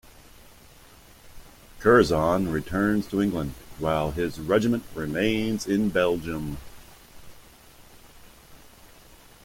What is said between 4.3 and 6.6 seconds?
regiment remains in Belgium.